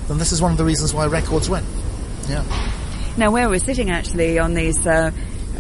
And 0.10 0.20
this 0.20 0.32
is 0.32 0.42
one 0.42 0.52
of 0.52 0.58
the 0.58 0.66
reasons 0.66 0.94
why 0.94 1.06
records 1.08 1.50
went. 1.50 1.66
Yeah. 2.28 2.44
Now, 3.18 3.32
where 3.32 3.50
we're 3.50 3.60
sitting 3.60 3.90
actually 3.90 4.40
on 4.40 4.54
these, 4.54 4.86
uh, 4.86 5.12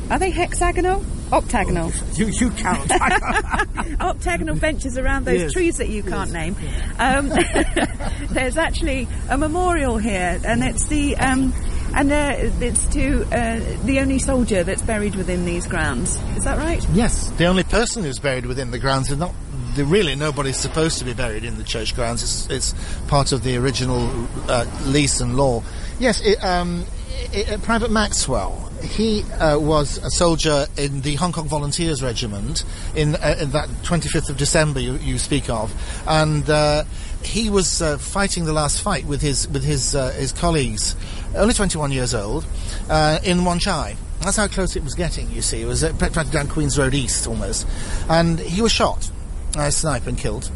are 0.09 0.19
they 0.19 0.31
hexagonal? 0.31 1.03
Octagonal. 1.31 1.91
You, 2.13 2.27
you 2.27 2.51
count. 2.51 2.91
Octagonal 4.01 4.55
benches 4.55 4.99
around 4.99 5.25
those 5.25 5.41
yes. 5.41 5.53
trees 5.53 5.77
that 5.77 5.89
you 5.89 6.03
can't 6.03 6.29
yes. 6.29 6.33
name. 6.33 6.55
Um, 6.99 7.29
there's 8.29 8.55
actually 8.55 9.07
a 9.29 9.37
memorial 9.37 9.97
here, 9.97 10.39
and 10.45 10.63
it's 10.63 10.85
the 10.85 11.17
um, 11.17 11.51
and 11.93 12.11
uh, 12.11 12.33
it's 12.37 12.85
to 12.87 13.23
uh, 13.25 13.59
the 13.85 13.99
only 13.99 14.19
soldier 14.19 14.63
that's 14.63 14.81
buried 14.81 15.15
within 15.15 15.45
these 15.45 15.67
grounds. 15.67 16.15
Is 16.35 16.43
that 16.43 16.57
right? 16.57 16.85
Yes, 16.93 17.29
the 17.31 17.45
only 17.45 17.63
person 17.63 18.03
who's 18.03 18.19
buried 18.19 18.45
within 18.45 18.71
the 18.71 18.79
grounds 18.79 19.11
is 19.11 19.17
not. 19.17 19.33
Really, 19.75 20.13
nobody's 20.15 20.57
supposed 20.57 20.99
to 20.99 21.05
be 21.05 21.13
buried 21.13 21.43
in 21.43 21.57
the 21.57 21.63
church 21.63 21.95
grounds. 21.95 22.21
It's, 22.21 22.49
it's 22.49 23.03
part 23.07 23.31
of 23.31 23.43
the 23.43 23.57
original 23.57 24.27
uh, 24.47 24.65
lease 24.85 25.19
and 25.19 25.35
law. 25.35 25.63
Yes, 25.99 26.21
it, 26.21 26.43
um, 26.43 26.85
it, 27.31 27.61
Private 27.63 27.89
Maxwell 27.89 28.71
he 28.83 29.23
uh, 29.23 29.57
was 29.57 29.97
a 29.97 30.09
soldier 30.09 30.67
in 30.77 31.01
the 31.01 31.15
Hong 31.15 31.31
Kong 31.31 31.47
Volunteers 31.47 32.03
Regiment 32.03 32.63
in, 32.95 33.15
uh, 33.15 33.35
in 33.39 33.51
that 33.51 33.69
25th 33.83 34.29
of 34.29 34.37
December 34.37 34.79
you, 34.79 34.95
you 34.95 35.17
speak 35.17 35.49
of, 35.49 35.73
and 36.07 36.47
uh, 36.49 36.83
he 37.23 37.49
was 37.49 37.81
uh, 37.81 37.97
fighting 37.97 38.45
the 38.45 38.53
last 38.53 38.81
fight 38.81 39.05
with 39.05 39.21
his 39.21 39.47
with 39.47 39.63
his 39.63 39.95
uh, 39.95 40.11
his 40.11 40.31
colleagues, 40.31 40.95
only 41.35 41.53
21 41.53 41.91
years 41.91 42.13
old, 42.13 42.45
uh, 42.89 43.19
in 43.23 43.45
Wan 43.45 43.59
Chai. 43.59 43.95
That's 44.21 44.37
how 44.37 44.47
close 44.47 44.75
it 44.75 44.83
was 44.83 44.95
getting. 44.95 45.29
You 45.31 45.41
see, 45.41 45.61
it 45.61 45.65
was 45.65 45.83
practically 45.83 46.31
down 46.31 46.47
Queens 46.47 46.77
Road 46.77 46.93
East 46.93 47.27
almost, 47.27 47.67
and 48.09 48.39
he 48.39 48.61
was 48.61 48.71
shot, 48.71 49.09
by 49.53 49.67
a 49.67 49.71
sniper, 49.71 50.09
and 50.09 50.17
killed. 50.17 50.49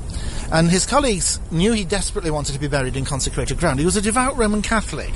And 0.52 0.70
his 0.70 0.86
colleagues 0.86 1.42
knew 1.52 1.74
he 1.74 1.84
desperately 1.84 2.32
wanted 2.32 2.54
to 2.54 2.60
be 2.60 2.68
buried 2.68 2.96
in 2.96 3.04
consecrated 3.04 3.58
ground. 3.58 3.80
He 3.80 3.86
was 3.86 3.98
a 3.98 4.02
devout 4.02 4.38
Roman 4.38 4.62
Catholic, 4.62 5.14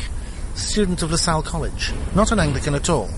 student 0.55 1.01
of 1.01 1.11
LaSalle 1.11 1.43
College, 1.43 1.93
not 2.15 2.31
an 2.31 2.39
Anglican 2.39 2.75
at 2.75 2.89
all, 2.89 3.09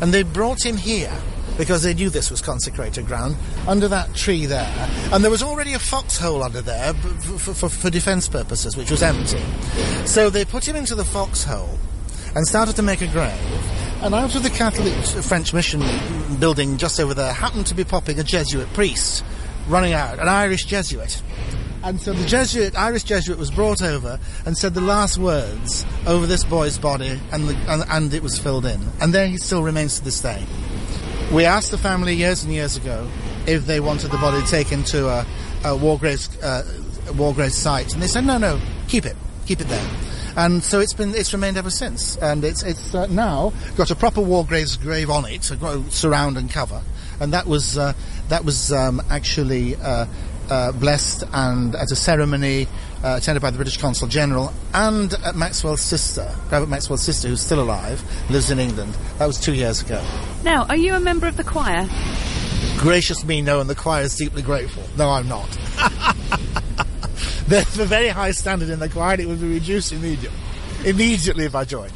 and 0.00 0.12
they 0.12 0.22
brought 0.22 0.64
him 0.64 0.76
here 0.76 1.12
because 1.58 1.82
they 1.82 1.94
knew 1.94 2.10
this 2.10 2.30
was 2.30 2.42
consecrated 2.42 3.06
ground, 3.06 3.36
under 3.66 3.88
that 3.88 4.14
tree 4.14 4.46
there. 4.46 4.90
And 5.12 5.24
there 5.24 5.30
was 5.30 5.42
already 5.42 5.72
a 5.72 5.78
foxhole 5.78 6.42
under 6.42 6.60
there 6.60 6.92
for, 6.92 7.54
for, 7.54 7.68
for 7.68 7.90
defence 7.90 8.28
purposes, 8.28 8.76
which 8.76 8.90
was 8.90 9.02
empty. 9.02 9.42
So 10.04 10.28
they 10.28 10.44
put 10.44 10.66
him 10.66 10.76
into 10.76 10.94
the 10.94 11.04
foxhole 11.04 11.78
and 12.34 12.46
started 12.46 12.76
to 12.76 12.82
make 12.82 13.00
a 13.00 13.06
grave. 13.06 13.40
And 14.02 14.14
out 14.14 14.34
of 14.34 14.42
the 14.42 14.50
Catholic 14.50 14.92
uh, 14.92 15.22
French 15.22 15.54
mission 15.54 15.82
building 16.38 16.76
just 16.76 17.00
over 17.00 17.14
there 17.14 17.32
happened 17.32 17.66
to 17.68 17.74
be 17.74 17.84
popping 17.84 18.20
a 18.20 18.22
Jesuit 18.22 18.70
priest 18.74 19.24
running 19.68 19.94
out, 19.94 20.18
an 20.18 20.28
Irish 20.28 20.66
Jesuit. 20.66 21.22
And 21.86 22.00
so 22.00 22.12
the 22.12 22.26
Jesuit, 22.26 22.76
Irish 22.76 23.04
Jesuit, 23.04 23.38
was 23.38 23.52
brought 23.52 23.80
over 23.80 24.18
and 24.44 24.58
said 24.58 24.74
the 24.74 24.80
last 24.80 25.18
words 25.18 25.86
over 26.04 26.26
this 26.26 26.42
boy's 26.42 26.78
body, 26.78 27.20
and, 27.30 27.46
the, 27.46 27.54
and, 27.70 27.84
and 27.88 28.12
it 28.12 28.24
was 28.24 28.36
filled 28.40 28.66
in. 28.66 28.80
And 29.00 29.14
there 29.14 29.28
he 29.28 29.36
still 29.36 29.62
remains 29.62 29.98
to 29.98 30.04
this 30.04 30.20
day. 30.20 30.44
We 31.32 31.44
asked 31.44 31.70
the 31.70 31.78
family 31.78 32.14
years 32.14 32.42
and 32.42 32.52
years 32.52 32.76
ago 32.76 33.08
if 33.46 33.66
they 33.66 33.78
wanted 33.78 34.10
the 34.10 34.18
body 34.18 34.44
taken 34.46 34.82
to 34.84 35.08
a, 35.08 35.26
a 35.64 35.76
war 35.76 35.96
graves 35.96 36.36
uh, 36.42 36.64
war 37.16 37.32
graves 37.32 37.56
site, 37.56 37.92
and 37.94 38.02
they 38.02 38.08
said 38.08 38.24
no, 38.24 38.36
no, 38.36 38.60
keep 38.88 39.06
it, 39.06 39.16
keep 39.46 39.60
it 39.60 39.68
there. 39.68 39.90
And 40.36 40.64
so 40.64 40.80
it's 40.80 40.92
been 40.92 41.14
it's 41.14 41.32
remained 41.32 41.56
ever 41.56 41.70
since, 41.70 42.16
and 42.16 42.44
it's 42.44 42.64
it's 42.64 42.96
uh, 42.96 43.06
now 43.06 43.52
got 43.76 43.92
a 43.92 43.96
proper 43.96 44.20
war 44.20 44.44
graves 44.44 44.76
grave 44.76 45.08
on 45.08 45.24
it, 45.24 45.50
a 45.50 45.90
surround 45.90 46.36
and 46.36 46.50
cover, 46.50 46.82
and 47.20 47.32
that 47.32 47.46
was 47.46 47.78
uh, 47.78 47.92
that 48.28 48.44
was 48.44 48.72
um, 48.72 49.00
actually 49.08 49.76
uh, 50.50 50.72
blessed 50.72 51.24
and 51.32 51.74
at 51.74 51.90
a 51.90 51.96
ceremony 51.96 52.68
uh, 53.04 53.16
attended 53.18 53.42
by 53.42 53.50
the 53.50 53.56
British 53.56 53.76
Consul 53.76 54.08
General 54.08 54.52
and 54.74 55.14
Maxwell's 55.34 55.80
sister, 55.80 56.32
Private 56.48 56.68
Maxwell's 56.68 57.02
sister, 57.02 57.28
who's 57.28 57.40
still 57.40 57.60
alive, 57.60 58.02
lives 58.30 58.50
in 58.50 58.58
England. 58.58 58.94
That 59.18 59.26
was 59.26 59.38
two 59.38 59.54
years 59.54 59.82
ago. 59.82 60.04
Now, 60.44 60.64
are 60.66 60.76
you 60.76 60.94
a 60.94 61.00
member 61.00 61.26
of 61.26 61.36
the 61.36 61.44
choir? 61.44 61.88
Gracious 62.78 63.24
me, 63.24 63.42
no, 63.42 63.60
and 63.60 63.70
the 63.70 63.74
choir 63.74 64.02
is 64.02 64.16
deeply 64.16 64.42
grateful. 64.42 64.82
No, 64.96 65.10
I'm 65.10 65.28
not. 65.28 65.48
There's 67.48 67.78
a 67.78 67.84
very 67.84 68.08
high 68.08 68.32
standard 68.32 68.70
in 68.70 68.80
the 68.80 68.88
choir, 68.88 69.12
and 69.12 69.22
it 69.22 69.26
would 69.26 69.40
be 69.40 69.48
reduced 69.48 69.92
immediately, 69.92 70.38
immediately 70.84 71.44
if 71.44 71.54
I 71.54 71.64
joined. 71.64 71.92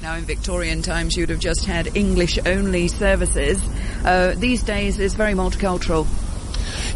Now, 0.00 0.14
in 0.14 0.24
Victorian 0.24 0.80
times, 0.80 1.16
you'd 1.16 1.28
have 1.30 1.40
just 1.40 1.64
had 1.64 1.96
English 1.96 2.38
only 2.46 2.88
services. 2.88 3.60
Uh, 4.04 4.34
these 4.36 4.62
days, 4.62 4.98
it's 4.98 5.14
very 5.14 5.32
multicultural. 5.32 6.06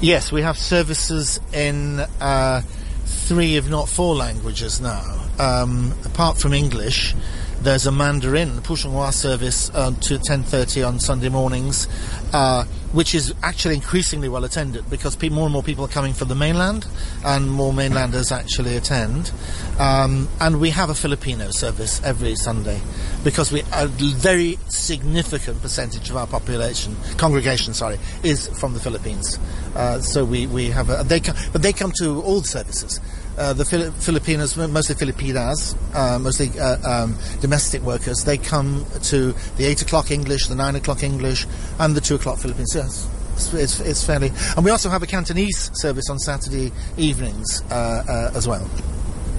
Yes, 0.03 0.33
we 0.33 0.43
have 0.43 0.59
services 0.59 1.39
in 1.53 2.01
uh, 2.01 2.63
three, 3.05 3.55
if 3.55 3.71
not 3.71 3.89
four, 3.89 4.17
languages 4.17 4.81
now. 4.81 5.29
Um, 5.39 5.95
apart 6.05 6.39
from 6.39 6.55
English, 6.55 7.15
there's 7.61 7.87
a 7.87 7.93
Mandarin, 7.93 8.57
the 8.57 8.63
Putonghua 8.63 9.13
service 9.13 9.71
uh, 9.73 9.93
to 9.93 10.19
10.30 10.19 10.89
on 10.89 10.99
Sunday 10.99 11.29
mornings, 11.29 11.87
uh, 12.33 12.65
which 12.93 13.15
is 13.15 13.35
actually 13.43 13.75
increasingly 13.75 14.29
well 14.29 14.45
attended 14.45 14.89
because 14.91 15.17
pe- 15.17 15.29
more 15.29 15.45
and 15.45 15.53
more 15.53 15.63
people 15.63 15.85
are 15.85 15.89
coming 15.89 16.13
from 16.13 16.29
the 16.29 16.35
mainland 16.35 16.87
and 17.25 17.51
more 17.51 17.73
mainlanders 17.73 18.31
actually 18.31 18.77
attend. 18.77 19.33
Um, 19.79 20.29
and 20.41 20.61
we 20.61 20.71
have 20.71 20.91
a 20.91 20.95
Filipino 20.95 21.51
service 21.51 22.03
every 22.05 22.35
Sunday 22.37 22.81
because 23.25 23.51
we 23.51 23.63
a 23.73 23.87
very 23.87 24.59
significant 24.69 25.61
percentage 25.63 26.11
of 26.11 26.17
our 26.17 26.27
population, 26.27 26.97
congregation, 27.17 27.75
sorry, 27.75 27.99
is 28.23 28.49
from 28.49 28.75
the 28.75 28.81
Philippines. 28.81 29.39
Uh, 29.75 30.01
so 30.01 30.25
we, 30.25 30.47
we 30.47 30.71
have 30.71 30.91
a, 30.91 31.03
they 31.05 31.21
come, 31.21 31.37
but 31.53 31.63
they 31.63 31.73
come 31.73 31.93
to 31.99 32.21
all 32.23 32.43
services. 32.43 33.01
Uh, 33.39 33.53
the 33.53 33.65
Fili- 33.65 33.91
Filipinos, 33.93 34.57
mostly 34.57 34.95
Filipinas, 34.95 35.75
uh, 35.95 36.19
mostly 36.19 36.51
uh, 36.61 36.77
um, 37.05 37.17
domestic 37.41 37.83
workers, 37.83 38.25
they 38.25 38.37
come 38.37 38.85
to 39.03 39.33
the 39.57 39.65
8 39.65 39.83
o'clock 39.83 40.11
English, 40.11 40.49
the 40.49 40.55
9 40.55 40.77
o'clock 40.77 41.03
English, 41.03 41.47
and 41.79 41.95
the 41.95 42.01
2 42.01 42.17
o'clock 42.17 42.39
Philippines. 42.39 42.73
Yes, 42.75 43.09
it's, 43.35 43.55
it's, 43.55 43.81
it's 43.81 44.05
fairly. 44.05 44.31
And 44.57 44.65
we 44.65 44.71
also 44.71 44.91
have 44.91 45.03
a 45.03 45.07
Cantonese 45.07 45.71
service 45.75 46.11
on 46.11 46.19
Saturday 46.19 46.73
evenings 46.97 47.63
uh, 47.71 48.31
as 48.35 48.47
well. 48.47 48.69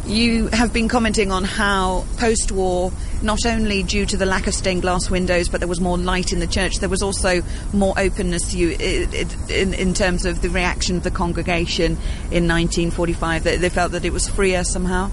You 0.05 0.47
have 0.47 0.73
been 0.73 0.89
commenting 0.89 1.31
on 1.31 1.45
how 1.45 2.05
post 2.17 2.51
war, 2.51 2.91
not 3.21 3.45
only 3.45 3.83
due 3.83 4.05
to 4.05 4.17
the 4.17 4.25
lack 4.25 4.47
of 4.47 4.53
stained 4.53 4.81
glass 4.81 5.09
windows, 5.09 5.47
but 5.47 5.61
there 5.61 5.67
was 5.67 5.79
more 5.79 5.97
light 5.97 6.33
in 6.33 6.39
the 6.39 6.47
church, 6.47 6.79
there 6.79 6.89
was 6.89 7.01
also 7.01 7.41
more 7.71 7.93
openness 7.97 8.53
you 8.53 8.71
in, 8.71 9.73
in 9.73 9.93
terms 9.93 10.25
of 10.25 10.41
the 10.41 10.49
reaction 10.49 10.97
of 10.97 11.03
the 11.03 11.11
congregation 11.11 11.93
in 12.31 12.49
1945. 12.49 13.43
They, 13.43 13.55
they 13.55 13.69
felt 13.69 13.93
that 13.93 14.03
it 14.03 14.11
was 14.11 14.27
freer 14.27 14.65
somehow? 14.65 15.09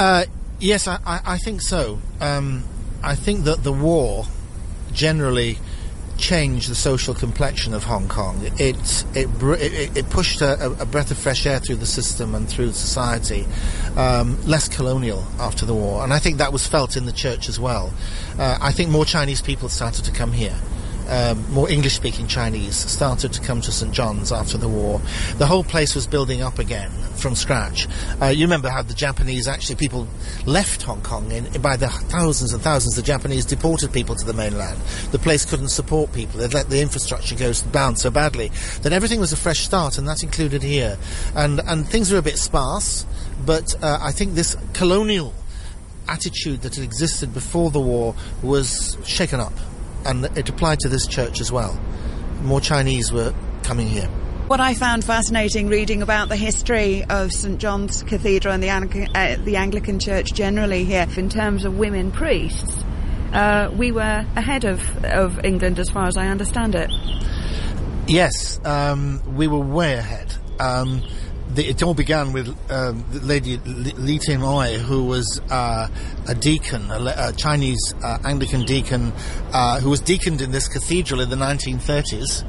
Uh, 0.00 0.24
yes, 0.58 0.88
I, 0.88 0.98
I, 1.06 1.20
I, 1.24 1.38
think 1.38 1.62
so. 1.62 2.00
Um, 2.20 2.64
I 3.04 3.14
think 3.14 3.44
that 3.44 3.62
the 3.62 3.72
war 3.72 4.26
generally 4.92 5.58
change 6.18 6.66
the 6.66 6.74
social 6.74 7.14
complexion 7.14 7.74
of 7.74 7.84
Hong 7.84 8.08
Kong. 8.08 8.40
It 8.58 9.04
it 9.14 9.28
it, 9.42 9.96
it 9.96 10.10
pushed 10.10 10.40
a, 10.40 10.70
a, 10.80 10.86
breath 10.86 11.10
of 11.10 11.18
fresh 11.18 11.46
air 11.46 11.58
through 11.58 11.76
the 11.76 11.86
system 11.86 12.34
and 12.34 12.48
through 12.48 12.72
society, 12.72 13.46
um, 13.96 14.38
less 14.46 14.68
colonial 14.68 15.24
after 15.38 15.66
the 15.66 15.74
war, 15.74 16.02
and 16.02 16.12
I 16.12 16.18
think 16.18 16.38
that 16.38 16.52
was 16.52 16.66
felt 16.66 16.96
in 16.96 17.06
the 17.06 17.12
church 17.12 17.48
as 17.48 17.60
well. 17.60 17.92
Uh, 18.38 18.58
I 18.60 18.72
think 18.72 18.90
more 18.90 19.04
Chinese 19.04 19.42
people 19.42 19.68
started 19.68 20.04
to 20.04 20.12
come 20.12 20.32
here 20.32 20.56
um, 21.08 21.52
more 21.52 21.70
English 21.70 21.94
speaking 21.94 22.26
Chinese 22.26 22.76
started 22.76 23.32
to 23.32 23.40
come 23.40 23.60
to 23.60 23.72
St. 23.72 23.92
John's 23.92 24.32
after 24.32 24.58
the 24.58 24.68
war. 24.68 25.00
The 25.38 25.46
whole 25.46 25.64
place 25.64 25.94
was 25.94 26.06
building 26.06 26.42
up 26.42 26.58
again 26.58 26.90
from 27.16 27.34
scratch. 27.34 27.88
Uh, 28.20 28.26
you 28.26 28.44
remember 28.44 28.68
how 28.68 28.82
the 28.82 28.94
Japanese 28.94 29.48
actually, 29.48 29.76
people 29.76 30.08
left 30.44 30.82
Hong 30.82 31.02
Kong 31.02 31.30
in, 31.30 31.62
by 31.62 31.76
the 31.76 31.88
thousands 31.88 32.52
and 32.52 32.62
thousands. 32.62 32.96
The 32.96 33.02
Japanese 33.02 33.44
deported 33.44 33.92
people 33.92 34.14
to 34.14 34.24
the 34.24 34.32
mainland. 34.32 34.80
The 35.12 35.18
place 35.18 35.44
couldn't 35.44 35.68
support 35.68 36.12
people. 36.12 36.40
They'd 36.40 36.54
let 36.54 36.68
the 36.68 36.80
infrastructure 36.80 37.34
go 37.34 37.52
down 37.72 37.96
so 37.96 38.10
badly 38.10 38.50
that 38.82 38.92
everything 38.92 39.20
was 39.20 39.32
a 39.32 39.36
fresh 39.36 39.60
start, 39.60 39.98
and 39.98 40.08
that 40.08 40.22
included 40.22 40.62
here. 40.62 40.98
And, 41.34 41.60
and 41.60 41.86
things 41.86 42.10
were 42.10 42.18
a 42.18 42.22
bit 42.22 42.38
sparse, 42.38 43.06
but 43.44 43.74
uh, 43.82 43.98
I 44.00 44.12
think 44.12 44.34
this 44.34 44.56
colonial 44.72 45.34
attitude 46.08 46.62
that 46.62 46.76
had 46.76 46.84
existed 46.84 47.34
before 47.34 47.70
the 47.70 47.80
war 47.80 48.14
was 48.42 48.96
shaken 49.04 49.40
up 49.40 49.52
and 50.06 50.24
it 50.36 50.48
applied 50.48 50.80
to 50.80 50.88
this 50.88 51.06
church 51.06 51.40
as 51.40 51.50
well. 51.50 51.78
More 52.42 52.60
Chinese 52.60 53.12
were 53.12 53.34
coming 53.62 53.88
here. 53.88 54.08
What 54.46 54.60
I 54.60 54.74
found 54.74 55.04
fascinating 55.04 55.66
reading 55.66 56.02
about 56.02 56.28
the 56.28 56.36
history 56.36 57.02
of 57.02 57.32
St 57.32 57.58
John's 57.58 58.04
Cathedral 58.04 58.54
and 58.54 58.62
the, 58.62 58.70
uh, 58.70 59.42
the 59.42 59.56
Anglican 59.56 59.98
Church 59.98 60.32
generally 60.32 60.84
here, 60.84 61.08
in 61.16 61.28
terms 61.28 61.64
of 61.64 61.76
women 61.76 62.12
priests, 62.12 62.84
uh, 63.32 63.70
we 63.76 63.90
were 63.90 64.24
ahead 64.36 64.64
of, 64.64 65.04
of 65.04 65.44
England 65.44 65.80
as 65.80 65.90
far 65.90 66.06
as 66.06 66.16
I 66.16 66.28
understand 66.28 66.76
it. 66.76 66.92
Yes, 68.06 68.64
um, 68.64 69.20
we 69.34 69.48
were 69.48 69.58
way 69.58 69.94
ahead. 69.94 70.32
Um, 70.60 71.02
the, 71.56 71.66
it 71.68 71.82
all 71.82 71.94
began 71.94 72.32
with 72.32 72.54
um, 72.70 73.04
Lady 73.10 73.56
Li 73.56 74.18
Tim 74.18 74.44
Oi, 74.44 74.78
who 74.78 75.04
was 75.04 75.40
uh, 75.50 75.88
a 76.28 76.34
deacon, 76.34 76.90
a, 76.90 77.14
a 77.16 77.32
Chinese 77.32 77.94
uh, 78.04 78.18
Anglican 78.24 78.64
deacon, 78.64 79.12
uh, 79.52 79.80
who 79.80 79.90
was 79.90 80.00
deaconed 80.00 80.42
in 80.42 80.52
this 80.52 80.68
cathedral 80.68 81.20
in 81.20 81.30
the 81.30 81.36
1930s. 81.36 82.44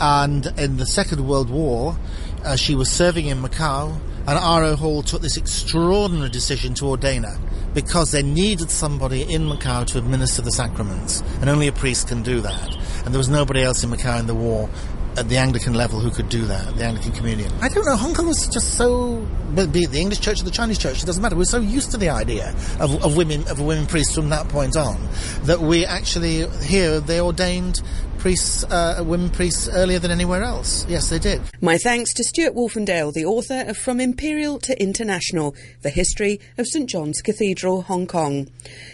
And 0.00 0.46
in 0.58 0.76
the 0.76 0.86
Second 0.86 1.26
World 1.26 1.50
War, 1.50 1.96
uh, 2.44 2.56
she 2.56 2.74
was 2.74 2.90
serving 2.90 3.26
in 3.26 3.42
Macau, 3.42 3.98
and 4.26 4.38
R.O. 4.38 4.76
Hall 4.76 5.02
took 5.02 5.22
this 5.22 5.36
extraordinary 5.36 6.30
decision 6.30 6.74
to 6.74 6.86
ordain 6.86 7.24
her 7.24 7.38
because 7.74 8.12
they 8.12 8.22
needed 8.22 8.70
somebody 8.70 9.22
in 9.22 9.42
Macau 9.42 9.84
to 9.86 9.98
administer 9.98 10.42
the 10.42 10.52
sacraments, 10.52 11.22
and 11.40 11.50
only 11.50 11.66
a 11.66 11.72
priest 11.72 12.08
can 12.08 12.22
do 12.22 12.40
that. 12.40 12.76
And 13.04 13.12
there 13.12 13.18
was 13.18 13.28
nobody 13.28 13.62
else 13.62 13.82
in 13.82 13.90
Macau 13.90 14.20
in 14.20 14.26
the 14.26 14.34
war 14.34 14.70
at 15.16 15.28
the 15.28 15.36
Anglican 15.36 15.74
level 15.74 16.00
who 16.00 16.10
could 16.10 16.28
do 16.28 16.46
that, 16.46 16.76
the 16.76 16.84
Anglican 16.84 17.12
Communion. 17.12 17.52
I 17.60 17.68
don't 17.68 17.84
know, 17.84 17.96
Hong 17.96 18.14
Kong 18.14 18.26
was 18.26 18.48
just 18.48 18.74
so, 18.74 19.16
be 19.54 19.82
it 19.82 19.90
the 19.90 20.00
English 20.00 20.20
church 20.20 20.40
or 20.40 20.44
the 20.44 20.50
Chinese 20.50 20.78
church, 20.78 21.02
it 21.02 21.06
doesn't 21.06 21.22
matter. 21.22 21.36
We're 21.36 21.44
so 21.44 21.60
used 21.60 21.90
to 21.90 21.96
the 21.96 22.08
idea 22.08 22.54
of, 22.80 23.04
of 23.04 23.16
women, 23.16 23.46
of 23.48 23.60
a 23.60 23.62
women 23.62 23.86
priest 23.86 24.14
from 24.14 24.30
that 24.30 24.48
point 24.48 24.76
on, 24.76 25.08
that 25.42 25.60
we 25.60 25.84
actually, 25.84 26.48
here, 26.64 27.00
they 27.00 27.20
ordained 27.20 27.82
priests, 28.22 28.62
uh, 28.62 29.02
women 29.04 29.28
priests 29.28 29.68
earlier 29.68 29.98
than 29.98 30.12
anywhere 30.12 30.44
else. 30.44 30.86
Yes, 30.88 31.10
they 31.10 31.18
did. 31.18 31.42
My 31.60 31.76
thanks 31.76 32.14
to 32.14 32.22
Stuart 32.22 32.54
Wolfendale, 32.54 33.12
the 33.12 33.24
author 33.24 33.64
of 33.66 33.76
From 33.76 33.98
Imperial 33.98 34.60
to 34.60 34.80
International, 34.80 35.56
The 35.82 35.90
History 35.90 36.38
of 36.56 36.68
St 36.68 36.88
John's 36.88 37.20
Cathedral, 37.20 37.82
Hong 37.82 38.06
Kong. 38.06 38.48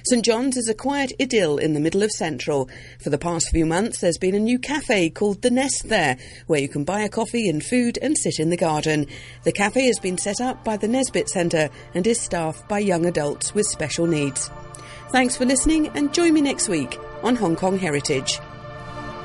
St 0.08 0.25
John's 0.25 0.56
is 0.56 0.66
a 0.66 0.75
quiet 0.75 1.12
idyll 1.20 1.58
in 1.58 1.75
the 1.75 1.80
middle 1.80 2.02
of 2.02 2.11
Central. 2.11 2.70
For 3.02 3.11
the 3.11 3.18
past 3.18 3.50
few 3.50 3.66
months, 3.66 4.00
there's 4.00 4.16
been 4.16 4.35
a 4.35 4.40
new 4.40 4.58
cafe 4.58 5.11
called 5.11 5.42
The 5.42 5.50
Nest 5.50 5.90
there, 5.90 6.16
where 6.47 6.61
you 6.61 6.68
can 6.68 6.85
buy 6.85 7.02
a 7.02 7.11
coffee 7.11 7.50
and 7.50 7.62
food 7.62 7.99
and 8.00 8.16
sit 8.16 8.38
in 8.38 8.49
the 8.49 8.56
garden. 8.56 9.06
The 9.44 9.52
cafe 9.52 9.88
has 9.88 9.99
been 9.99 10.16
set 10.16 10.40
up 10.40 10.64
by 10.64 10.78
the 10.78 10.88
Nesbitt 10.88 11.28
Centre 11.28 11.68
and 11.92 12.06
is 12.06 12.18
staffed 12.18 12.66
by 12.66 12.78
young 12.78 13.04
adults 13.04 13.54
with 13.54 13.66
special 13.66 14.06
needs. 14.06 14.50
Thanks 15.11 15.37
for 15.37 15.44
listening 15.44 15.88
and 15.88 16.14
join 16.14 16.32
me 16.32 16.40
next 16.40 16.70
week 16.70 16.99
on 17.23 17.37
Hong 17.37 17.56
Kong 17.56 17.78
Heritage. 17.78 18.40